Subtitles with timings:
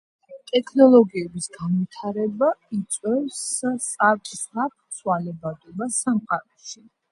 [0.51, 3.43] ტექნოლოგიების განვითარება იწვევს
[3.83, 6.87] სწრაფ-სწრაფ ცვალებადობას სამყაროში